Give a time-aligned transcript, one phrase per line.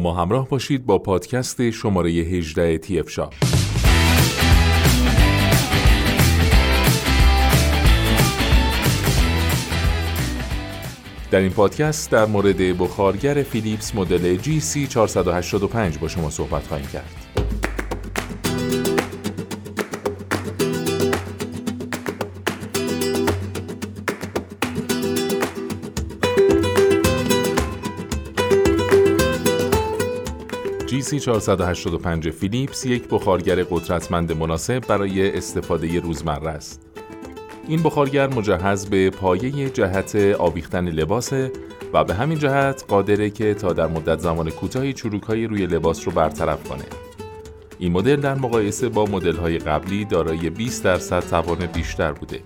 [0.00, 3.34] ما همراه باشید با پادکست شماره 18 تی اف شاپ
[11.30, 17.28] در این پادکست در مورد بخارگر فیلیپس مدل GC 485 با شما صحبت خواهیم کرد.
[30.88, 36.86] GC 485 فیلیپس یک بخارگر قدرتمند مناسب برای استفاده روزمره است.
[37.68, 41.52] این بخارگر مجهز به پایه جهت آویختن لباسه
[41.92, 46.12] و به همین جهت قادره که تا در مدت زمان کوتاهی چروکهای روی لباس رو
[46.12, 46.84] برطرف کنه.
[47.78, 52.40] این مدل در مقایسه با مدل‌های قبلی دارای 20 درصد توان بیشتر بوده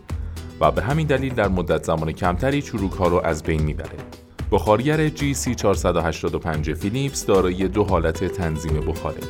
[0.60, 4.21] و به همین دلیل در مدت زمان کمتری چروکها رو از بین می‌بره.
[4.52, 9.20] بخارگر GC 485 فیلیپس دارای دو حالت تنظیم بخاره.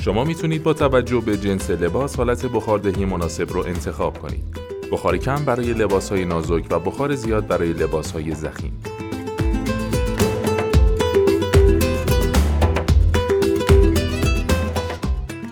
[0.00, 4.44] شما می‌تونید با توجه به جنس لباس حالت بخاردهی مناسب رو انتخاب کنید.
[4.92, 8.82] بخار کم برای لباس های نازک و بخار زیاد برای لباس های زخیم.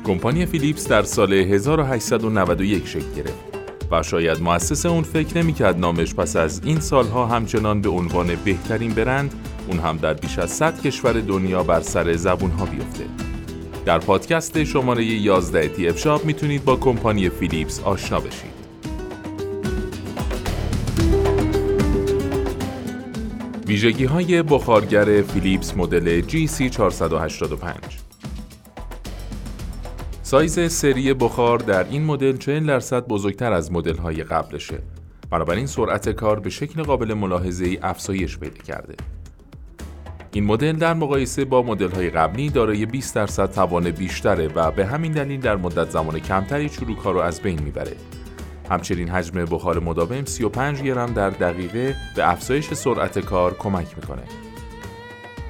[0.07, 3.46] کمپانی فیلیپس در سال 1891 شکل گرفت
[3.91, 8.95] و شاید مؤسس اون فکر نمی‌کرد نامش پس از این سالها همچنان به عنوان بهترین
[8.95, 9.35] برند
[9.69, 13.05] اون هم در بیش از 100 کشور دنیا بر سر زبونها بیفته.
[13.85, 18.57] در پادکست شماره 11 تی اف شاپ می‌تونید با کمپانی فیلیپس آشنا بشید.
[23.67, 28.16] ویژگی های بخارگر فیلیپس مدل GC485
[30.27, 34.79] سایز سری بخار در این مدل 40 درصد بزرگتر از مدل های قبلشه.
[35.31, 38.95] بنابراین سرعت کار به شکل قابل ملاحظه ای افزایش پیدا کرده.
[40.33, 44.87] این مدل در مقایسه با مدل های قبلی دارای 20 درصد توان بیشتره و به
[44.87, 47.97] همین دلیل در مدت زمان کمتری چروک ها رو از بین می‌بره.
[48.71, 54.23] همچنین حجم بخار مداوم 35 گرم در دقیقه به افزایش سرعت کار کمک می‌کنه.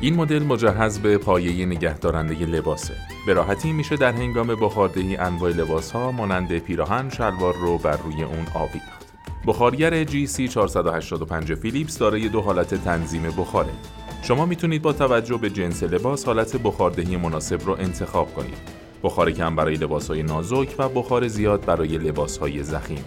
[0.00, 2.94] این مدل مجهز به پایه نگهدارنده لباسه.
[3.26, 8.22] به راحتی میشه در هنگام بخاردهی انواع لباس ها مانند پیراهن شلوار رو بر روی
[8.22, 9.06] اون آویخت.
[9.46, 13.72] بخارگر GC 485 فیلیپس دارای دو حالت تنظیم بخاره.
[14.22, 18.58] شما می‌تونید با توجه به جنس لباس حالت بخاردهی مناسب رو انتخاب کنید.
[19.02, 23.04] بخار کم برای لباسهای نازک و بخار زیاد برای لباسهای زخیم.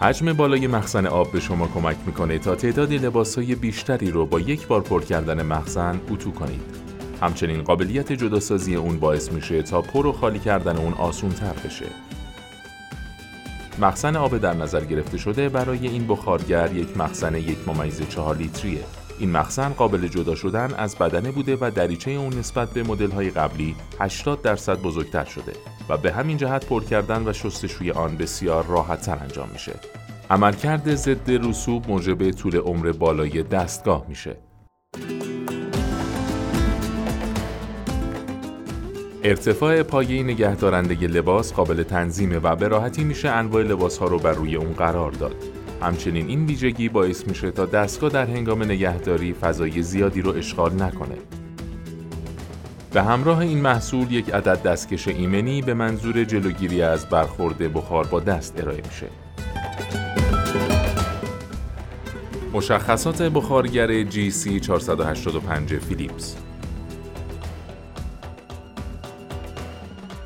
[0.00, 4.66] حجم بالای مخزن آب به شما کمک می‌کنه تا تعداد لباسهای بیشتری رو با یک
[4.66, 6.60] بار پر کردن مخزن اتو کنید.
[7.20, 11.86] همچنین قابلیت جداسازی اون باعث میشه تا پر و خالی کردن اون آسون تر بشه.
[13.80, 18.84] مخزن آب در نظر گرفته شده برای این بخارگر یک مخزن یک ممیز چهار لیتریه
[19.18, 23.76] این مخزن قابل جدا شدن از بدنه بوده و دریچه اون نسبت به مدل قبلی
[24.00, 25.52] 80 درصد بزرگتر شده
[25.88, 29.72] و به همین جهت پر کردن و شستشوی آن بسیار راحت تر انجام میشه.
[30.30, 34.36] عملکرد ضد رسوب موجب طول عمر بالای دستگاه میشه.
[39.24, 44.32] ارتفاع پایه نگهدارنده لباس قابل تنظیمه و به راحتی میشه انواع لباس ها رو بر
[44.32, 45.57] روی اون قرار داد.
[45.82, 51.16] همچنین این ویژگی باعث میشه تا دستگاه در هنگام نگهداری فضای زیادی رو اشغال نکنه.
[52.92, 58.20] به همراه این محصول یک عدد دستکش ایمنی به منظور جلوگیری از برخورد بخار با
[58.20, 59.06] دست ارائه میشه.
[62.52, 66.36] مشخصات بخارگر GC 485 فیلیپس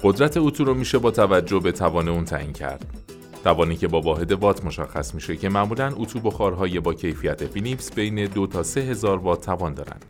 [0.03, 3.02] قدرت اتو رو میشه با توجه به توان اون تعیین کرد.
[3.45, 8.27] توانی که با واحد وات مشخص میشه که معمولا اتو بخارهای با کیفیت فیلیپس بین
[8.27, 10.05] دو تا سه هزار وات توان دارند.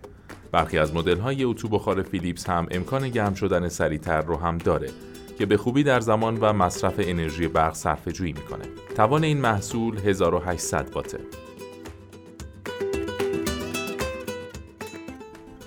[0.53, 4.91] برخی از مدل های اتو بخار فیلیپس هم امکان گرم شدن سریعتر رو هم داره
[5.39, 8.65] که به خوبی در زمان و مصرف انرژی برق صرفه جویی می‌کنه.
[8.97, 11.19] توان این محصول 1800 واته.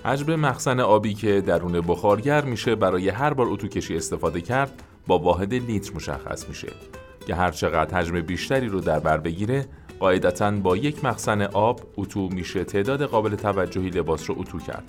[0.04, 5.18] حجم مخزن آبی که درون بخارگر میشه برای هر بار اتو کشی استفاده کرد با
[5.18, 6.68] واحد لیتر مشخص میشه
[7.26, 9.66] که هر چقدر حجم بیشتری رو در بر بگیره
[10.00, 14.84] قاعدتا با یک مخزن آب اتو میشه تعداد قابل توجهی لباس رو اتو کرد.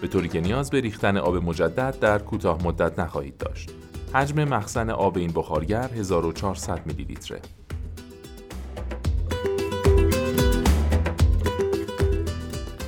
[0.00, 3.70] به طوری که نیاز به ریختن آب مجدد در کوتاه مدت نخواهید داشت.
[4.14, 7.40] حجم مخزن آب این بخارگر 1400 میلی لیتره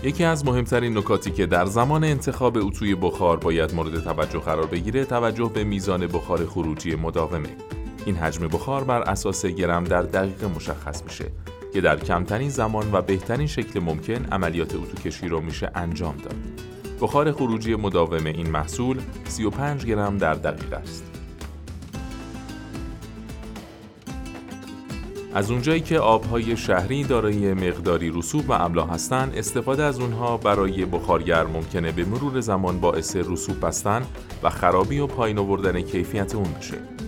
[0.03, 5.05] یکی از مهمترین نکاتی که در زمان انتخاب اتوی بخار باید مورد توجه قرار بگیره
[5.05, 7.57] توجه به میزان بخار خروجی مداومه.
[8.07, 11.25] این حجم بخار بر اساس گرم در دقیقه مشخص میشه
[11.73, 16.35] که در کمترین زمان و بهترین شکل ممکن عملیات اتوکشی رو میشه انجام داد.
[17.01, 21.05] بخار خروجی مداوم این محصول 35 گرم در دقیقه است.
[25.35, 30.85] از اونجایی که آبهای شهری دارای مقداری رسوب و املا هستند، استفاده از اونها برای
[30.85, 34.03] بخارگر ممکنه به مرور زمان باعث رسوب بستن
[34.43, 37.06] و خرابی و پایین آوردن کیفیت اون بشه.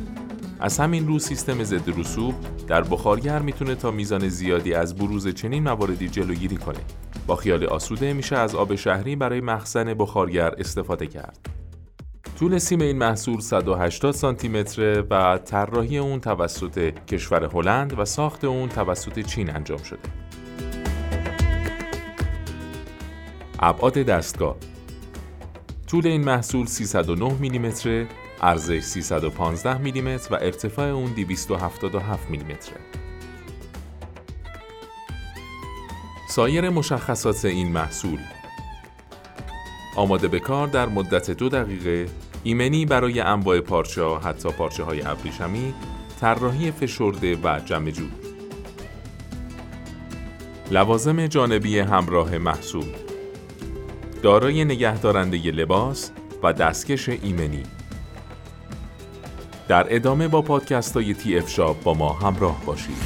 [0.61, 2.35] از همین رو سیستم ضد رسوب
[2.67, 6.79] در بخارگر می‌تونه تا میزان زیادی از بروز چنین مواردی جلوگیری کنه.
[7.27, 11.39] با خیال آسوده میشه از آب شهری برای مخزن بخارگر استفاده کرد.
[12.39, 18.45] طول سیم این محصول 180 سانتی متره و طراحی اون توسط کشور هلند و ساخت
[18.45, 19.99] اون توسط چین انجام شده.
[23.59, 24.57] ابعاد دستگاه
[25.87, 28.07] طول این محصول 309 میلیمتره
[28.41, 32.77] ارزش 315 میلیمتر و ارتفاع اون 277 میلیمتره.
[36.29, 38.19] سایر مشخصات این محصول.
[39.97, 42.07] آماده به کار در مدت دو دقیقه
[42.43, 45.75] ایمنی برای انواع پارچه حتی پارچه های ابریشمی
[46.21, 48.11] طراحی فشرده و جمع جور
[50.71, 52.87] لوازم جانبی همراه محصول.
[54.23, 56.11] دارای نگهدارنده لباس
[56.43, 57.63] و دستکش ایمنی.
[59.69, 62.97] در ادامه با پادکست های تی اف شاب با ما همراه باشید.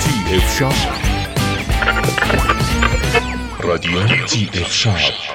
[0.00, 0.72] تی اف شاب
[3.60, 5.31] رادیو تی اف شاب